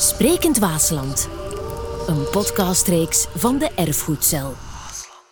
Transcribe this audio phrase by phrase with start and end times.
[0.00, 1.28] Sprekend Waasland.
[2.06, 4.54] Een podcastreeks van de Erfgoedcel.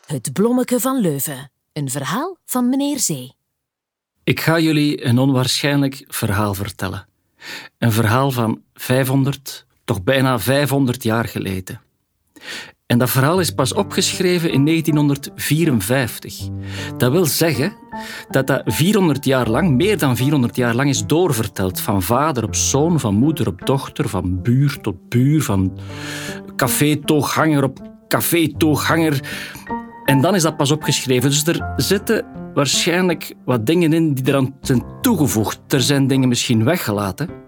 [0.06, 1.50] Het Blommeke van Leuven.
[1.72, 3.34] Een verhaal van meneer Zee.
[4.24, 7.08] Ik ga jullie een onwaarschijnlijk verhaal vertellen.
[7.78, 11.80] Een verhaal van 500, toch bijna 500 jaar geleden.
[12.86, 16.48] En dat verhaal is pas opgeschreven in 1954.
[16.96, 17.72] Dat wil zeggen
[18.30, 21.80] dat dat 400 jaar lang, meer dan 400 jaar lang, is doorverteld.
[21.80, 25.78] Van vader op zoon, van moeder op dochter, van buur tot buur, van
[26.56, 29.20] café-tooghanger op café-tooghanger.
[30.04, 31.30] En dan is dat pas opgeschreven.
[31.30, 32.24] Dus er zitten
[32.54, 35.72] waarschijnlijk wat dingen in die eraan zijn toegevoegd.
[35.72, 37.45] Er zijn dingen misschien weggelaten.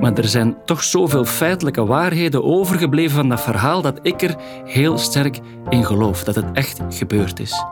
[0.00, 4.98] Maar er zijn toch zoveel feitelijke waarheden overgebleven van dat verhaal dat ik er heel
[4.98, 7.64] sterk in geloof dat het echt gebeurd is.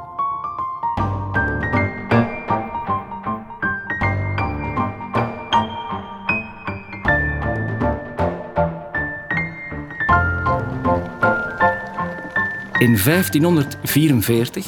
[12.78, 14.67] In 1544,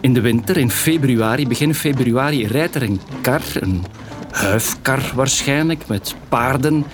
[0.00, 3.84] in de winter, in februari, begin februari, rijdt er een kar, een
[4.30, 6.84] huifkar waarschijnlijk, met paarden,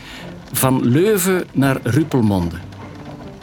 [0.53, 2.56] van Leuven naar Ruppelmonde.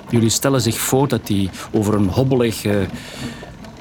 [0.09, 2.87] Jullie stellen zich voor dat hij over een hobbelige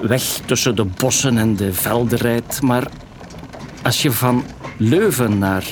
[0.00, 2.62] weg tussen de bossen en de velden rijdt.
[2.62, 2.86] Maar
[3.83, 4.44] als je van
[4.77, 5.64] Leuven naar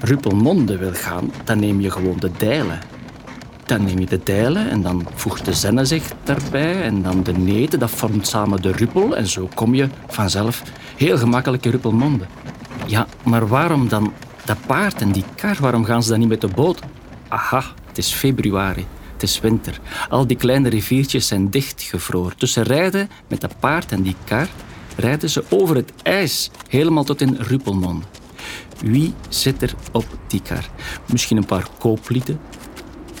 [0.00, 2.78] Ruppelmonde wil gaan, dan neem je gewoon de dijlen.
[3.66, 7.32] Dan neem je de dijlen en dan voegt de zenne zich daarbij en dan de
[7.32, 10.62] neten, dat vormt samen de ruppel en zo kom je vanzelf
[10.96, 12.24] heel gemakkelijk in Ruppelmonde.
[12.86, 14.12] Ja, maar waarom dan
[14.44, 15.56] dat paard en die kar?
[15.60, 16.80] Waarom gaan ze dan niet met de boot?
[17.28, 18.86] Aha, het is februari.
[19.12, 19.80] Het is winter.
[20.08, 22.34] Al die kleine riviertjes zijn dichtgevroren.
[22.36, 24.48] Dus ze rijden met dat paard en die kar
[24.96, 28.06] rijden ze over het ijs, helemaal tot in Ruppelmonde.
[28.80, 30.68] Wie zit er op die kar?
[31.06, 32.40] Misschien een paar kooplieden,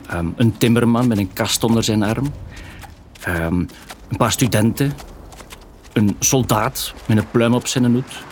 [0.06, 2.32] ehm, een timmerman met een kast onder zijn arm,
[3.20, 3.54] ehm,
[4.08, 4.92] een paar studenten,
[5.92, 8.22] een soldaat met een pluim op zijn hoed,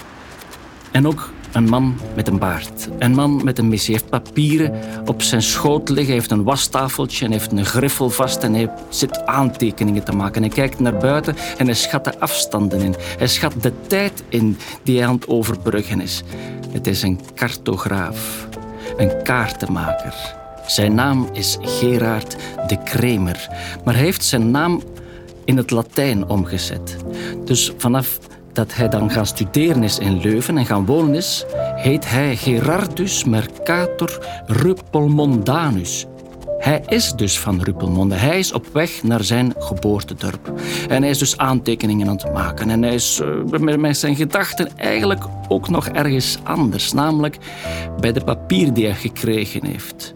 [0.92, 2.88] en ook een man met een baard.
[2.98, 3.94] Een man met een missie.
[3.94, 4.74] Hij heeft papieren
[5.06, 6.14] op zijn schoot liggen.
[6.14, 8.42] Heeft een wastafeltje en heeft een griffel vast.
[8.42, 10.42] En hij zit aantekeningen te maken.
[10.42, 12.94] Hij kijkt naar buiten en hij schat de afstanden in.
[13.18, 16.22] Hij schat de tijd in die hij aan het overbruggen is.
[16.70, 18.48] Het is een cartograaf.
[18.96, 20.14] Een kaartenmaker.
[20.66, 23.48] Zijn naam is Gerard de Kremer.
[23.84, 24.82] Maar hij heeft zijn naam
[25.44, 26.96] in het Latijn omgezet.
[27.44, 28.18] Dus vanaf
[28.58, 33.24] dat hij dan gaan studeren is in Leuven en gaan wonen is, heet hij Gerardus
[33.24, 36.06] Mercator Ruppelmondanus.
[36.58, 38.14] Hij is dus van Ruppelmonde.
[38.14, 40.52] Hij is op weg naar zijn geboortedorp.
[40.88, 42.70] En hij is dus aantekeningen aan het maken.
[42.70, 43.20] En hij is
[43.50, 46.92] uh, met zijn gedachten eigenlijk ook nog ergens anders.
[46.92, 47.38] Namelijk
[48.00, 50.14] bij de papier die hij gekregen heeft.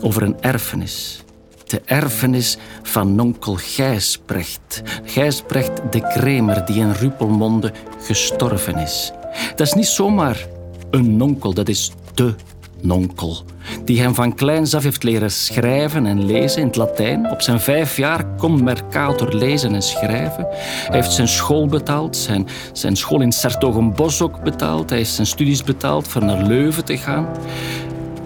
[0.00, 1.24] Over een erfenis
[1.70, 4.82] de erfenis van nonkel Gijsbrecht.
[5.04, 9.12] Gijsbrecht de Kremer, die in Ruppelmonde gestorven is.
[9.56, 10.46] Dat is niet zomaar
[10.90, 12.34] een nonkel, dat is de
[12.80, 13.44] nonkel.
[13.84, 17.30] Die hem van kleins af heeft leren schrijven en lezen in het Latijn.
[17.30, 20.46] Op zijn vijf jaar kon Mercator lezen en schrijven.
[20.86, 24.88] Hij heeft zijn school betaald, zijn, zijn school in Sertogenbos ook betaald.
[24.88, 27.28] Hij heeft zijn studies betaald voor naar Leuven te gaan.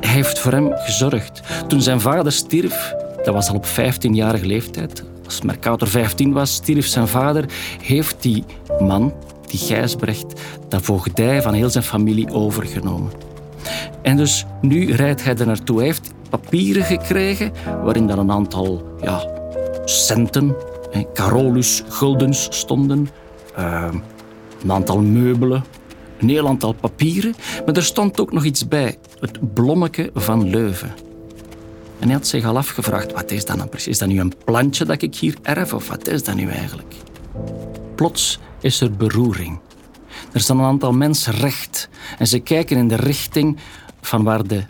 [0.00, 1.40] Hij heeft voor hem gezorgd.
[1.68, 5.04] Toen zijn vader stierf, dat was al op 15-jarige leeftijd.
[5.24, 7.44] Als Mercator 15 was, stierf zijn vader,
[7.82, 8.44] heeft die
[8.78, 9.12] man,
[9.46, 13.12] die Gijsbrecht, dat voogdij van heel zijn familie overgenomen.
[14.02, 15.76] En dus nu rijdt hij er naartoe.
[15.76, 17.52] Hij heeft papieren gekregen
[17.82, 19.28] waarin dan een aantal ja,
[19.84, 20.56] centen,
[21.14, 23.08] Carolus guldens stonden,
[23.58, 23.88] uh,
[24.62, 25.64] een aantal meubelen,
[26.18, 27.34] een heel aantal papieren.
[27.66, 31.03] Maar er stond ook nog iets bij, het blommeke van Leuven.
[31.98, 33.88] En hij had zich al afgevraagd, wat is dat nou precies?
[33.88, 36.94] Is dat nu een plantje dat ik hier erf of wat is dat nu eigenlijk?
[37.94, 39.58] Plots is er beroering.
[40.32, 41.88] Er staan een aantal mensen recht
[42.18, 43.58] en ze kijken in de richting
[44.00, 44.64] van waar de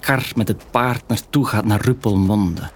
[0.00, 2.70] kar met het paard naartoe gaat, naar Ruppelmonde.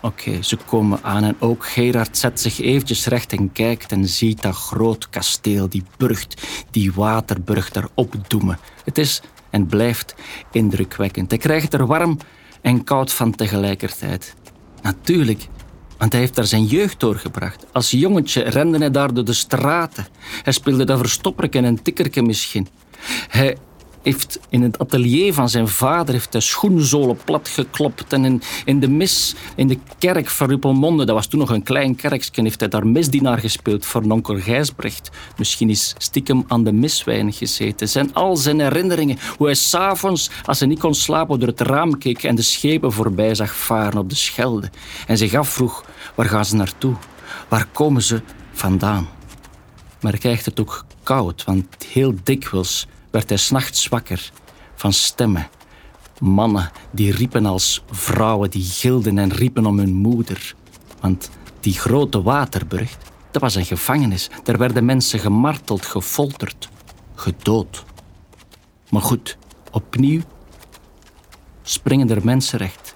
[0.00, 4.42] Oké, ze komen aan en ook Gerard zet zich eventjes recht en kijkt en ziet
[4.42, 6.26] dat groot kasteel, die brug,
[6.70, 8.58] die waterbrug daar opdoemen.
[8.84, 10.14] Het is en blijft
[10.52, 11.30] indrukwekkend.
[11.30, 12.18] Hij krijgt er warm
[12.62, 14.34] en koud van tegelijkertijd.
[14.82, 15.48] Natuurlijk,
[15.98, 17.66] want hij heeft daar zijn jeugd doorgebracht.
[17.72, 20.06] Als jongetje rende hij daar door de straten.
[20.42, 22.68] Hij speelde daar verstopperken en tikkerken misschien.
[23.28, 23.56] Hij
[24.02, 28.12] heeft in het atelier van zijn vader heeft de schoenzolen platgeklopt.
[28.12, 31.62] En in, in de mis, in de kerk van Ruppelmonde, dat was toen nog een
[31.62, 35.10] klein kerkje, heeft hij daar misdienaar gespeeld voor onkel Gijsbrecht.
[35.36, 37.88] Misschien is stiekem aan de miswijn gezeten.
[37.88, 41.98] Zijn al zijn herinneringen, hoe hij s'avonds, als hij niet kon slapen, door het raam
[41.98, 44.70] keek en de schepen voorbij zag varen op de Schelde.
[45.06, 45.84] En zich afvroeg,
[46.14, 46.94] waar gaan ze naartoe?
[47.48, 48.22] Waar komen ze
[48.52, 49.08] vandaan?
[50.00, 54.30] Maar hij krijgt het ook koud, want heel dikwijls werd hij s'nachts wakker
[54.74, 55.48] van stemmen.
[56.18, 60.54] Mannen die riepen als vrouwen die gilden en riepen om hun moeder.
[61.00, 61.30] Want
[61.60, 62.96] die grote waterbrug,
[63.30, 64.30] dat was een gevangenis.
[64.42, 66.68] Daar werden mensen gemarteld, gefolterd,
[67.14, 67.84] gedood.
[68.90, 69.38] Maar goed,
[69.70, 70.20] opnieuw
[71.62, 72.94] springen er mensen recht.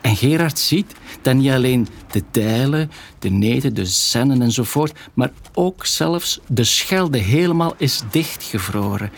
[0.00, 0.94] En Gerard ziet
[1.26, 7.18] dat niet alleen de Dijlen, de Neten, de Zennen enzovoort, maar ook zelfs de Schelde
[7.18, 9.10] helemaal is dichtgevroren.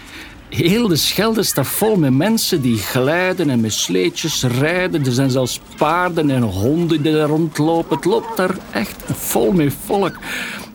[0.48, 5.04] Heel de Schelde staat vol met mensen die glijden en met sleetjes rijden.
[5.04, 7.96] Er zijn zelfs paarden en honden die daar rondlopen.
[7.96, 10.18] Het loopt daar echt vol met volk.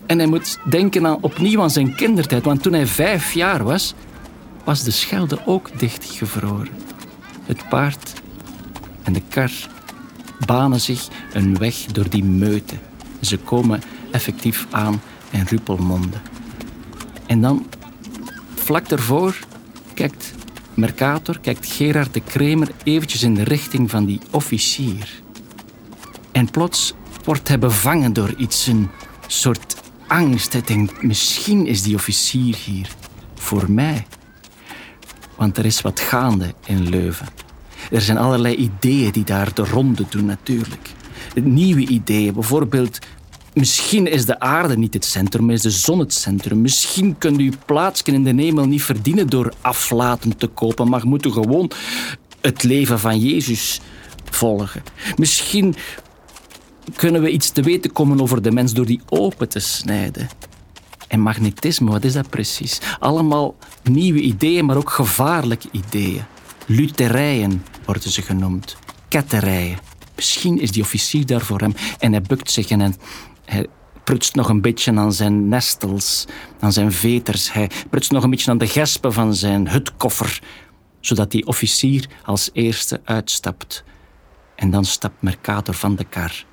[0.06, 2.44] En hij moet denken aan, opnieuw aan zijn kindertijd.
[2.44, 3.94] Want toen hij vijf jaar was,
[4.64, 6.68] was de Schelde ook dichtgevroren.
[7.44, 8.12] Het paard
[9.02, 9.52] en de kar
[10.46, 12.74] banen zich een weg door die meute.
[13.20, 15.00] Ze komen effectief aan
[15.30, 16.16] in Ruppelmonde.
[17.26, 17.66] En dan,
[18.54, 19.38] vlak daarvoor,
[19.94, 20.34] kijkt
[20.74, 25.22] Mercator, kijkt Gerard de Kremer eventjes in de richting van die officier.
[26.32, 26.94] En plots
[27.24, 28.90] wordt hij bevangen door iets, een
[29.26, 29.76] soort
[30.06, 30.52] angst.
[30.52, 32.88] Hij denkt, misschien is die officier hier
[33.34, 34.06] voor mij.
[35.36, 37.43] Want er is wat gaande in Leuven.
[37.90, 40.90] Er zijn allerlei ideeën die daar de ronde doen, natuurlijk.
[41.34, 42.98] Nieuwe ideeën, bijvoorbeeld
[43.54, 46.60] Misschien is de aarde niet het centrum, maar is de zon het centrum.
[46.60, 51.26] Misschien kunt u plaatsje in de hemel niet verdienen door aflaten te kopen, maar moet
[51.26, 51.70] u gewoon
[52.40, 53.80] het leven van Jezus
[54.30, 54.82] volgen.
[55.16, 55.74] Misschien
[56.96, 60.28] kunnen we iets te weten komen over de mens door die open te snijden.
[61.08, 62.80] En magnetisme, wat is dat precies?
[62.98, 66.24] Allemaal nieuwe ideeën, maar ook gevaarlijke ideeën.
[66.66, 68.76] Luterijen worden ze genoemd.
[69.08, 69.78] Ketterijen.
[70.16, 72.94] Misschien is die officier daar voor hem en hij bukt zich en
[73.44, 73.66] hij
[74.04, 76.24] prutst nog een beetje aan zijn nestels,
[76.60, 77.52] aan zijn veters.
[77.52, 80.42] Hij prutst nog een beetje aan de gespen van zijn hutkoffer,
[81.00, 83.84] zodat die officier als eerste uitstapt.
[84.56, 86.44] En dan stapt Mercator van de kar.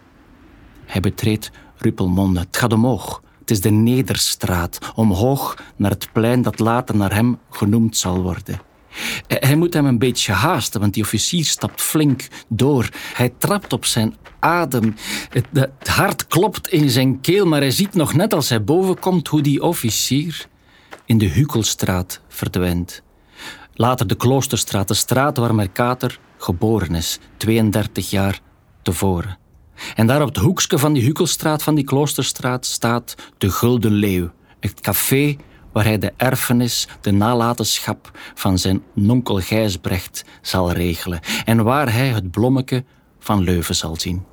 [0.85, 2.39] Hij betreedt Ruppelmonde.
[2.39, 3.21] Het gaat omhoog.
[3.39, 8.70] Het is de Nederstraat, omhoog naar het plein dat later naar hem genoemd zal worden.
[9.27, 12.89] Hij moet hem een beetje haasten, want die officier stapt flink door.
[13.13, 14.95] Hij trapt op zijn adem.
[15.29, 19.27] Het, hart klopt in zijn keel, maar hij ziet nog net als hij boven komt
[19.27, 20.47] hoe die officier
[21.05, 23.03] in de Hukelstraat verdwijnt.
[23.73, 28.39] Later de Kloosterstraat, de straat waar Mercator geboren is, 32 jaar
[28.81, 29.37] tevoren.
[29.95, 34.31] En daar op het hoekje van die Hukelstraat, van die Kloosterstraat, staat de Gulden Leeuw,
[34.59, 35.35] het café
[35.71, 42.07] waar hij de erfenis, de nalatenschap van zijn nonkel Gijsbrecht zal regelen en waar hij
[42.07, 42.83] het blommeke
[43.19, 44.25] van Leuven zal zien.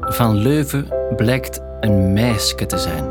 [0.00, 3.04] Van Leuven blijkt een meisje te zijn.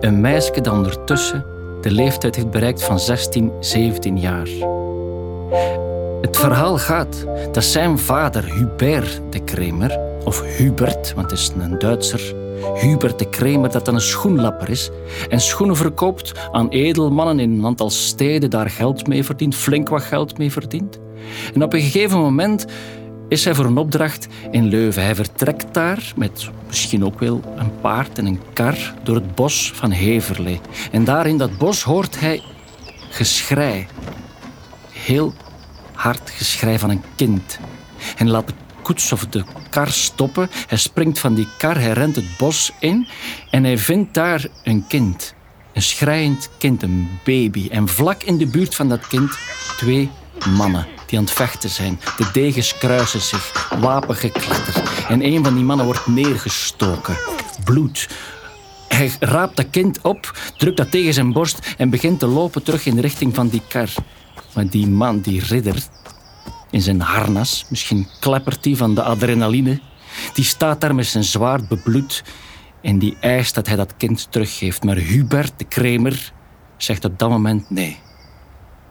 [0.00, 1.44] Een meisje dat ondertussen
[1.80, 4.48] de leeftijd heeft bereikt van 16, 17 jaar.
[6.20, 11.78] Het verhaal gaat dat zijn vader Hubert de Kremer, of Hubert, want het is een
[11.78, 12.34] Duitser,
[12.74, 14.90] Hubert de Kremer, dat dan een schoenlapper is
[15.28, 20.02] en schoenen verkoopt aan edelmannen in een aantal steden, daar geld mee verdient, flink wat
[20.02, 20.98] geld mee verdient.
[21.54, 22.66] En op een gegeven moment
[23.30, 25.02] is hij voor een opdracht in Leuven.
[25.02, 29.72] Hij vertrekt daar met misschien ook wel een paard en een kar door het bos
[29.74, 30.60] van Heverlee.
[30.92, 32.42] En daar in dat bos hoort hij
[33.10, 33.86] geschrei.
[34.92, 35.34] Heel
[35.92, 37.58] hard geschrei van een kind.
[38.16, 40.48] En laat de koets of de kar stoppen.
[40.66, 43.06] Hij springt van die kar, hij rent het bos in
[43.50, 45.34] en hij vindt daar een kind.
[45.72, 47.68] Een schreiend kind, een baby.
[47.70, 49.38] En vlak in de buurt van dat kind
[49.76, 50.10] twee
[50.48, 52.00] mannen die aan het vechten zijn.
[52.16, 54.82] De degens kruisen zich, wapengekletter.
[55.08, 57.16] En een van die mannen wordt neergestoken.
[57.64, 58.08] Bloed.
[58.88, 62.86] Hij raapt dat kind op, drukt dat tegen zijn borst en begint te lopen terug
[62.86, 63.88] in de richting van die kar.
[64.54, 65.82] Maar die man, die ridder,
[66.70, 69.80] in zijn harnas, misschien kleppert hij van de adrenaline,
[70.32, 72.22] die staat daar met zijn zwaard bebloed
[72.82, 74.84] En die eist dat hij dat kind teruggeeft.
[74.84, 76.32] Maar Hubert, de kremer,
[76.76, 77.98] zegt op dat moment nee.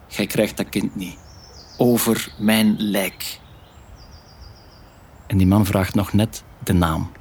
[0.08, 1.18] Gij krijgt dat kind niet.
[1.82, 3.40] Over mijn lijk.
[5.28, 7.12] En die man vraagt nog net de naam.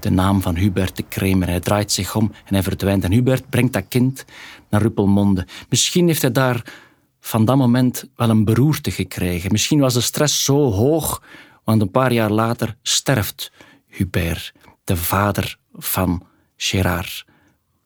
[0.00, 1.48] De naam van Hubert de Kremer.
[1.48, 3.04] Hij draait zich om en hij verdwijnt.
[3.04, 4.24] En Hubert brengt dat kind
[4.70, 5.46] naar Ruppelmonde.
[5.68, 6.72] Misschien heeft hij daar
[7.20, 9.52] van dat moment wel een beroerte gekregen.
[9.52, 11.22] Misschien was de stress zo hoog,
[11.64, 13.52] want een paar jaar later sterft
[13.86, 14.52] Hubert,
[14.84, 16.26] de vader van
[16.56, 17.24] Gerard,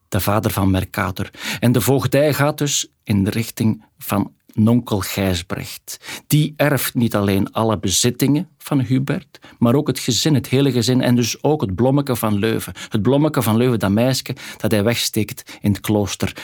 [0.09, 1.31] de vader van Mercator.
[1.61, 6.23] En de voogdij gaat dus in de richting van nonkel Gijsbrecht.
[6.27, 11.01] Die erft niet alleen alle bezittingen van Hubert, maar ook het gezin, het hele gezin
[11.01, 12.73] en dus ook het blommeke van Leuven.
[12.89, 16.37] Het blommeke van Leuven, dat meisje dat hij wegsteekt in het klooster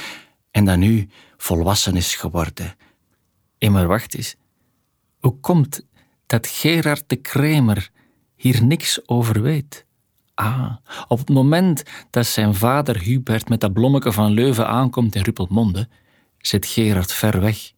[0.50, 2.76] en dat nu volwassen is geworden.
[3.58, 4.36] En maar wacht eens.
[5.20, 5.86] Hoe komt
[6.26, 7.90] dat Gerard de Kremer
[8.36, 9.86] hier niks over weet?
[10.34, 10.76] Ah,
[11.08, 15.88] op het moment dat zijn vader Hubert met dat blommeke van Leuven aankomt in Ruppelmonde,
[16.38, 17.73] zit Gerard ver weg.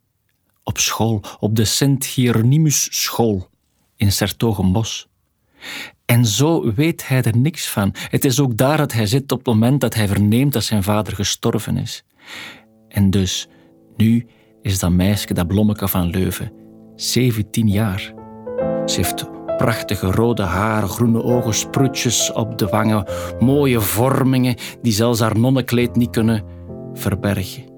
[0.69, 3.49] Op school, op de Sint-Hieronymus school
[3.97, 5.09] in Sertogenbos.
[6.05, 7.95] En zo weet hij er niks van.
[7.95, 10.83] Het is ook daar dat hij zit op het moment dat hij verneemt dat zijn
[10.83, 12.05] vader gestorven is.
[12.89, 13.49] En dus,
[13.97, 14.27] nu
[14.63, 16.53] is dat meisje, dat blommeke van Leuven,
[16.97, 18.13] 17 jaar.
[18.87, 19.25] Ze heeft
[19.57, 23.07] prachtige rode haren, groene ogen, sproetjes op de wangen,
[23.39, 26.45] mooie vormingen die zelfs haar nonnenkleed niet kunnen
[26.93, 27.76] verbergen.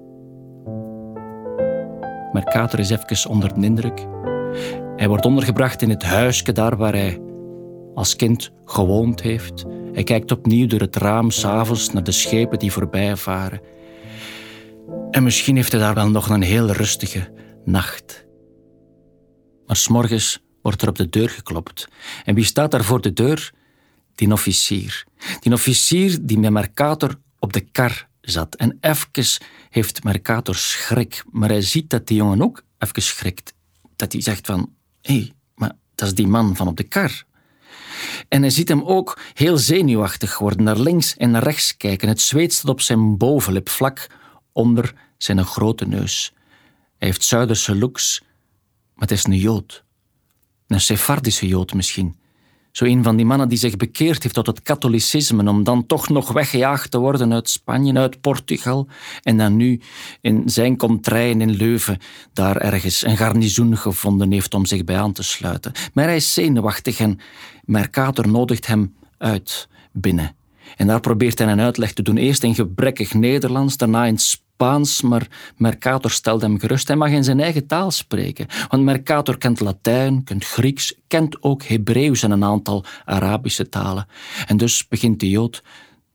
[2.43, 4.05] Mercator is even onder de indruk.
[4.95, 7.21] Hij wordt ondergebracht in het huisje daar waar hij
[7.95, 9.65] als kind gewoond heeft.
[9.93, 13.61] Hij kijkt opnieuw door het raam s'avonds naar de schepen die voorbij varen.
[15.11, 17.31] En misschien heeft hij daar wel nog een heel rustige
[17.65, 18.25] nacht.
[19.65, 21.87] Maar s'morgens wordt er op de deur geklopt.
[22.25, 23.51] En wie staat daar voor de deur?
[24.15, 25.05] Die officier.
[25.39, 28.55] Die officier die met Mercator op de kar zat.
[28.55, 29.25] En even
[29.69, 31.23] heeft Mercator schrik.
[31.31, 33.53] Maar hij ziet dat die jongen ook even schrikt.
[33.95, 37.23] Dat hij zegt van, hé, hey, maar dat is die man van op de kar.
[38.27, 42.07] En hij ziet hem ook heel zenuwachtig worden, naar links en naar rechts kijken.
[42.07, 44.07] Het zweet staat op zijn bovenlip, vlak
[44.51, 46.33] onder zijn grote neus.
[46.97, 48.21] Hij heeft Zuiderse looks,
[48.93, 49.83] maar het is een Jood.
[50.67, 52.18] Een Sephardische Jood misschien.
[52.71, 56.09] Zo een van die mannen die zich bekeerd heeft tot het katholicisme om dan toch
[56.09, 58.87] nog weggejaagd te worden uit Spanje, uit Portugal
[59.23, 59.81] en dan nu
[60.21, 61.97] in zijn contraien in Leuven
[62.33, 65.71] daar ergens een garnizoen gevonden heeft om zich bij aan te sluiten.
[65.93, 67.19] Maar hij is zenuwachtig en
[67.63, 70.35] Mercator nodigt hem uit binnen.
[70.75, 72.17] En daar probeert hij een uitleg te doen.
[72.17, 74.47] Eerst in gebrekkig Nederlands, daarna in Spaans,
[75.01, 76.87] maar Mercator stelt hem gerust.
[76.87, 81.63] Hij mag in zijn eigen taal spreken, want Mercator kent Latijn, kent Grieks, kent ook
[81.63, 84.07] Hebreeuws en een aantal Arabische talen.
[84.45, 85.63] En dus begint de Jood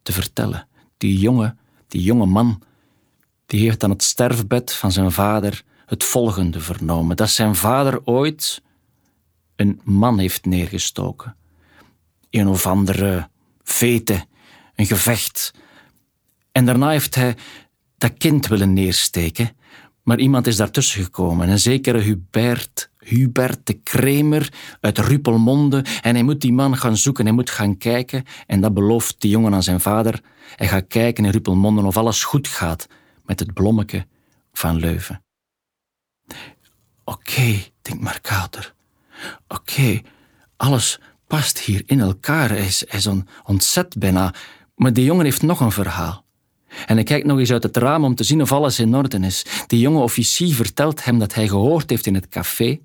[0.03, 0.69] te vertellen.
[0.97, 1.57] Die jonge,
[1.89, 2.63] die jonge man,
[3.47, 8.63] die heeft aan het sterfbed van zijn vader het volgende vernomen: dat zijn vader ooit
[9.57, 11.37] een man heeft neergestoken.
[12.31, 13.29] Een of andere
[13.63, 14.27] vete
[14.75, 15.55] een gevecht.
[16.53, 17.37] En daarna heeft hij
[18.05, 19.57] dat kind willen neersteken,
[20.03, 21.49] maar iemand is daartussen gekomen.
[21.49, 25.85] Een zekere Hubert, Hubert de Kremer uit Ruppelmonde.
[26.03, 28.25] En hij moet die man gaan zoeken, hij moet gaan kijken.
[28.47, 30.21] En dat belooft de jongen aan zijn vader.
[30.57, 32.87] Hij gaat kijken in Ruppelmonde of alles goed gaat
[33.25, 34.07] met het blommeke
[34.53, 35.23] van Leuven.
[37.05, 38.75] Oké, denkt Markater.
[39.49, 40.01] Oké,
[40.57, 42.49] alles past hier in elkaar.
[42.49, 43.09] Hij is, hij is
[43.45, 44.35] ontzet bijna.
[44.75, 46.24] Maar die jongen heeft nog een verhaal.
[46.87, 49.19] En hij kijkt nog eens uit het raam om te zien of alles in orde
[49.19, 49.47] is.
[49.67, 52.79] Die jonge officier vertelt hem dat hij gehoord heeft in het café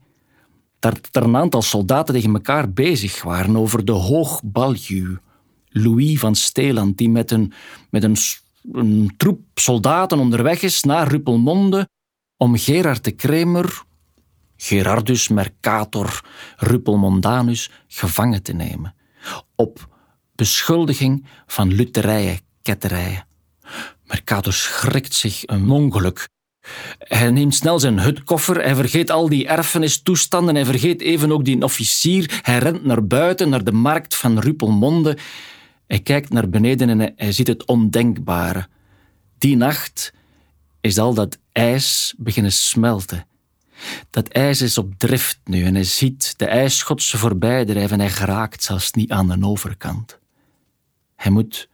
[0.80, 5.18] dat er een aantal soldaten tegen elkaar bezig waren over de hoogbaljuw.
[5.70, 7.54] Louis van Steeland, die met een,
[7.90, 8.18] met een,
[8.72, 11.88] een troep soldaten onderweg is naar Ruppelmonde
[12.38, 13.84] om Gerard de Kremer,
[14.58, 16.22] Gerardus Mercator
[16.58, 18.96] Ruppelmondanus, gevangen te nemen.
[19.56, 19.88] Op
[20.36, 23.29] beschuldiging van luterijen, ketterijen.
[24.04, 26.28] Mercator schrikt zich een ongeluk.
[27.00, 31.64] Hij neemt snel zijn hutkoffer, hij vergeet al die erfenistoestanden, hij vergeet even ook die
[31.64, 32.40] officier.
[32.42, 35.18] Hij rent naar buiten, naar de markt van Ruppelmonde.
[35.88, 38.68] Hij kijkt naar beneden en hij ziet het ondenkbare.
[39.38, 40.14] Die nacht
[40.82, 43.28] is al dat ijs beginnen smelten.
[44.10, 48.10] Dat ijs is op drift nu en hij ziet de ijsschotsen voorbij drijven en hij
[48.10, 50.20] geraakt zelfs niet aan de overkant.
[51.16, 51.69] Hij moet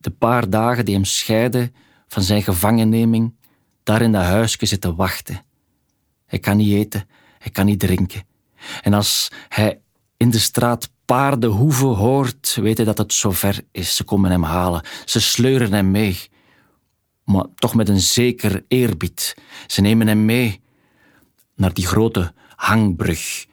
[0.00, 1.74] de paar dagen die hem scheiden
[2.08, 3.34] van zijn gevangenneming
[3.82, 5.44] daar in dat huisje zitten wachten.
[6.26, 8.22] Hij kan niet eten, hij kan niet drinken.
[8.82, 9.80] En als hij
[10.16, 13.96] in de straat paardenhoeven hoort, weet hij dat het zover is.
[13.96, 14.84] Ze komen hem halen.
[15.04, 16.18] Ze sleuren hem mee.
[17.24, 19.36] Maar toch met een zeker eerbied.
[19.66, 20.60] Ze nemen hem mee
[21.56, 23.46] naar die grote hangbrug.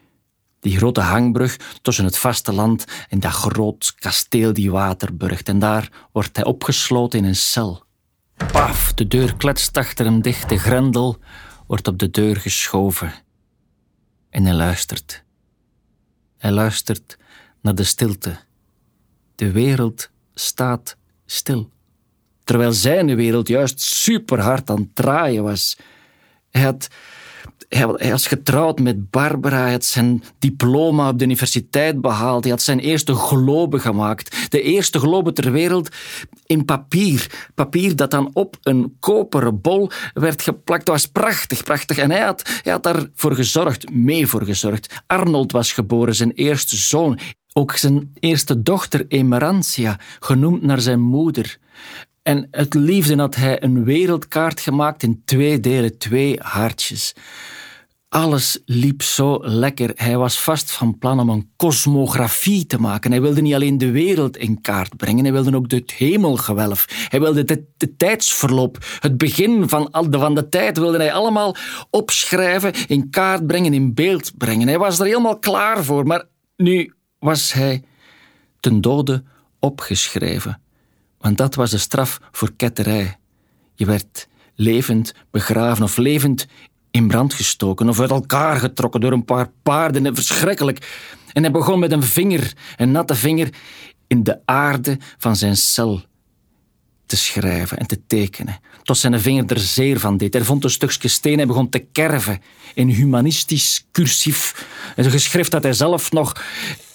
[0.60, 5.48] Die grote hangbrug tussen het vasteland en dat groot kasteel die Waterburgt.
[5.48, 7.86] En daar wordt hij opgesloten in een cel.
[8.52, 10.48] Paf, de deur kletst achter hem dicht.
[10.48, 11.18] De grendel
[11.66, 13.12] wordt op de deur geschoven.
[14.30, 15.24] En hij luistert.
[16.38, 17.18] Hij luistert
[17.62, 18.38] naar de stilte.
[19.34, 20.96] De wereld staat
[21.26, 21.70] stil.
[22.44, 25.78] Terwijl zijn wereld juist superhard aan het draaien was.
[26.50, 26.88] Hij had
[27.68, 32.62] hij, was getrouwd met Barbara, hij had zijn diploma op de universiteit behaald, hij had
[32.62, 34.50] zijn eerste globe gemaakt.
[34.50, 35.88] De eerste globe ter wereld
[36.46, 37.48] in papier.
[37.54, 40.86] Papier dat dan op een koperen bol werd geplakt.
[40.86, 41.98] Dat was prachtig, prachtig.
[41.98, 45.02] En hij had, hij had daarvoor gezorgd, mee voor gezorgd.
[45.06, 47.18] Arnold was geboren, zijn eerste zoon.
[47.52, 51.58] Ook zijn eerste dochter, Emerantia, genoemd naar zijn moeder.
[52.22, 57.14] En het liefde had hij een wereldkaart gemaakt in twee delen, twee hartjes.
[58.08, 59.90] Alles liep zo lekker.
[59.94, 63.10] Hij was vast van plan om een kosmografie te maken.
[63.10, 66.86] Hij wilde niet alleen de wereld in kaart brengen, hij wilde ook het hemelgewelf.
[67.08, 71.56] Hij wilde de, de tijdsverloop, het begin van, de, van de tijd, wilde hij allemaal
[71.90, 74.68] opschrijven, in kaart brengen, in beeld brengen.
[74.68, 76.24] Hij was er helemaal klaar voor, maar
[76.56, 77.82] nu was hij
[78.60, 79.22] ten dode
[79.58, 80.60] opgeschreven.
[81.18, 83.16] Want dat was de straf voor ketterij.
[83.74, 86.46] Je werd levend begraven of levend
[86.90, 90.14] in brand gestoken of uit elkaar getrokken door een paar paarden.
[90.14, 90.88] Verschrikkelijk.
[91.32, 93.48] En hij begon met een vinger, een natte vinger,
[94.06, 96.02] in de aarde van zijn cel
[97.06, 98.60] te schrijven en te tekenen.
[98.82, 100.32] Tot zijn vinger er zeer van deed.
[100.32, 102.42] Hij vond een stukje steen en begon te kerven
[102.74, 104.66] in humanistisch cursief.
[104.96, 106.42] Een geschrift dat hij zelf nog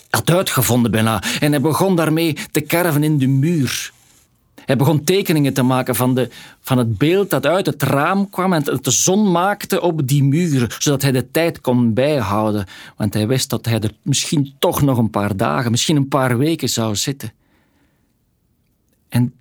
[0.09, 1.23] had uitgevonden bijna.
[1.39, 3.92] En hij begon daarmee te kerven in de muur.
[4.65, 6.29] Hij begon tekeningen te maken van, de,
[6.60, 10.69] van het beeld dat uit het raam kwam en de zon maakte op die muren,
[10.79, 12.65] zodat hij de tijd kon bijhouden.
[12.98, 16.38] Want hij wist dat hij er misschien toch nog een paar dagen, misschien een paar
[16.38, 17.31] weken zou zitten.
[19.10, 19.33] En,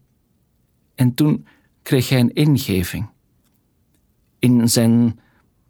[0.95, 1.47] en toen
[1.83, 3.07] kreeg hij een ingeving.
[4.38, 5.21] In zijn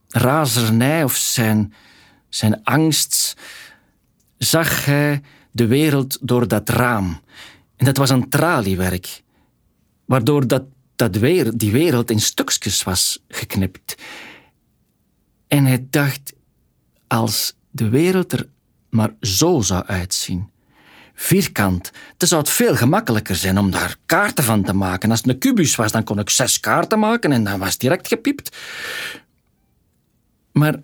[0.08, 1.74] razernij of zijn,
[2.28, 3.36] zijn angst
[4.38, 7.20] zag hij de wereld door dat raam.
[7.76, 9.21] En dat was een traliewerk
[10.04, 10.62] waardoor dat,
[10.96, 13.94] dat weer, die wereld in stukjes was geknipt.
[15.48, 16.32] En hij dacht,
[17.06, 18.48] als de wereld er
[18.88, 20.50] maar zo zou uitzien,
[21.14, 25.10] vierkant, dan zou het veel gemakkelijker zijn om daar kaarten van te maken.
[25.10, 27.80] Als het een kubus was, dan kon ik zes kaarten maken en dan was het
[27.80, 28.56] direct gepiept.
[30.52, 30.82] Maar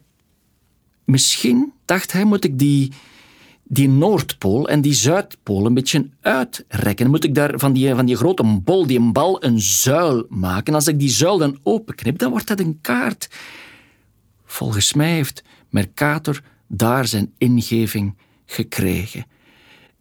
[1.05, 2.93] misschien, dacht hij, moet ik die,
[3.69, 7.11] die Noordpool en die Zuidpool een beetje uitrekken.
[7.11, 10.75] moet ik daar van die, van die grote bol, die een bal, een zuil maken.
[10.75, 13.29] Als ik die zuil dan openknip, dan wordt dat een kaart.
[14.45, 19.27] Volgens mij heeft Mercator daar zijn ingeving gekregen.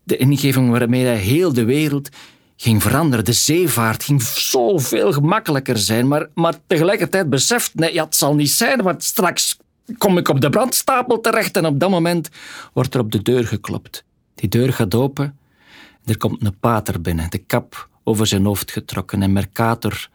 [0.03, 2.10] De ingeving waarmee hij heel de wereld
[2.58, 3.25] ging veranderen.
[3.25, 8.51] De zeevaart ging zoveel gemakkelijker zijn, maar, maar tegelijkertijd beseft, nee, ja, het zal niet
[8.51, 9.58] zijn, want straks
[9.97, 12.30] kom ik op de brandstapel terecht en op dat moment
[12.73, 14.04] wordt er op de deur geklopt.
[14.36, 15.38] Die deur gaat open.
[16.06, 20.10] Er komt een pater binnen, de kap over zijn hoofd getrokken en Mercator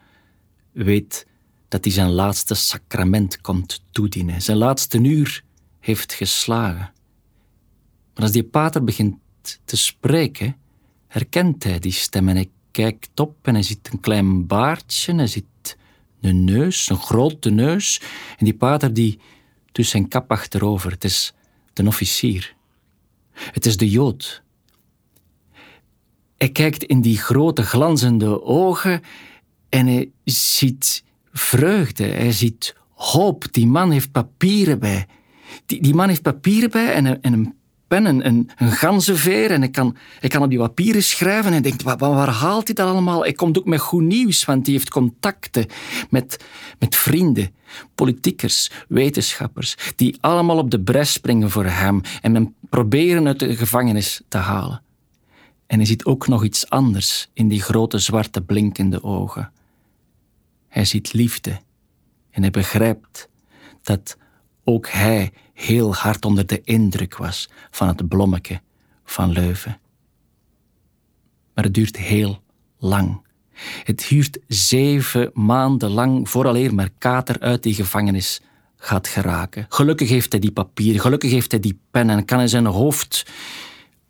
[0.71, 1.27] weet
[1.67, 4.41] dat hij zijn laatste sacrament komt toedienen.
[4.41, 5.43] Zijn laatste uur
[5.79, 6.91] heeft geslagen.
[8.13, 9.15] Maar als die pater begint
[9.65, 10.55] te spreken,
[11.07, 15.27] herkent hij die stem en hij kijkt op en hij ziet een klein baardje, hij
[15.27, 15.77] ziet
[16.21, 18.01] een neus, een grote neus.
[18.37, 19.19] En die pater die
[19.73, 20.91] dus zijn kap achterover.
[20.91, 21.33] Het is
[21.73, 22.55] de officier.
[23.31, 24.43] Het is de Jood.
[26.37, 29.01] Hij kijkt in die grote glanzende ogen
[29.69, 33.45] en hij ziet vreugde, hij ziet hoop.
[33.51, 35.07] Die man heeft papieren bij.
[35.65, 37.53] Die, die man heeft papieren bij en een, en een
[37.97, 41.83] een, een, een ganzenveer en ik kan, ik kan op die papieren schrijven en denkt,
[41.83, 43.21] waar, waar haalt hij dat allemaal?
[43.21, 45.65] Hij komt ook met goed nieuws, want hij heeft contacten
[46.09, 46.43] met,
[46.79, 47.55] met vrienden,
[47.95, 53.55] politiekers, wetenschappers, die allemaal op de bres springen voor hem en hem proberen uit de
[53.55, 54.81] gevangenis te halen.
[55.67, 59.51] En hij ziet ook nog iets anders in die grote zwarte blinkende ogen.
[60.67, 61.59] Hij ziet liefde
[62.31, 63.29] en hij begrijpt
[63.81, 64.17] dat
[64.63, 68.61] ook hij heel hard onder de indruk was van het blommeke
[69.05, 69.79] van Leuven.
[71.53, 72.41] Maar het duurt heel
[72.77, 73.21] lang.
[73.83, 78.41] Het duurt zeven maanden lang vooraleer Mercator uit die gevangenis
[78.77, 79.65] gaat geraken.
[79.69, 83.25] Gelukkig heeft hij die papier, gelukkig heeft hij die pen en kan in zijn hoofd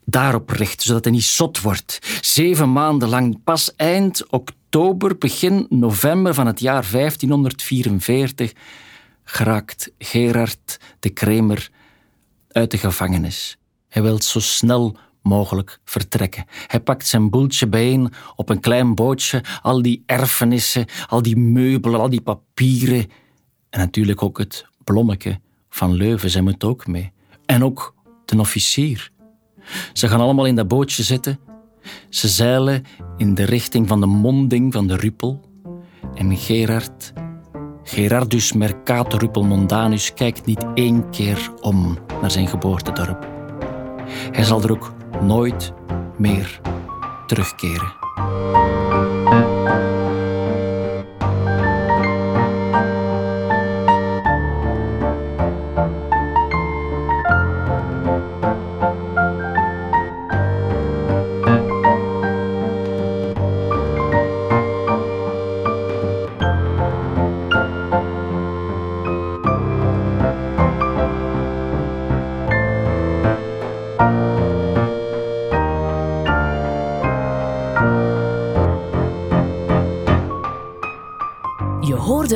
[0.06, 2.00] daarop richt, zodat hij niet zot wordt.
[2.22, 8.54] Zeven maanden lang, pas eind oktober, begin november van het jaar 1544,
[9.24, 11.70] geraakt Gerard de Kremer
[12.48, 13.58] uit de gevangenis.
[13.90, 16.46] Hij wil zo snel mogelijk vertrekken.
[16.68, 22.00] Hij pakt zijn boeltje bijeen op een klein bootje, al die erfenissen, al die meubelen,
[22.00, 23.10] al die papieren
[23.74, 27.12] en natuurlijk ook het blommeke van Leuven, zij moet ook mee.
[27.46, 29.12] En ook de officier.
[29.94, 31.40] Ze gaan allemaal in dat bootje zitten.
[32.10, 32.84] Ze zeilen
[33.18, 35.42] in de richting van de monding van de Ruppel.
[36.14, 37.14] En Gerard,
[37.84, 43.28] Gerardus Mercator Mondanus, kijkt niet één keer om naar zijn geboortedorp.
[44.32, 45.74] Hij zal er ook nooit
[46.18, 46.62] meer
[47.28, 47.94] terugkeren.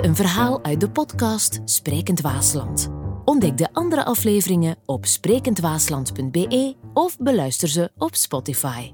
[0.04, 2.90] Een verhaal uit de podcast Sprekend Waasland.
[3.26, 8.92] Ontdek de andere afleveringen op sprekendwaasland.be of beluister ze op Spotify.